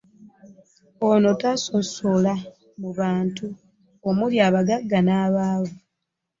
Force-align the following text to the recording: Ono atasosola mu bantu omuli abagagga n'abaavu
Ono 1.07 1.27
atasosola 1.35 2.33
mu 2.79 2.89
bantu 2.99 3.47
omuli 4.09 4.37
abagagga 4.47 4.99
n'abaavu 5.03 5.75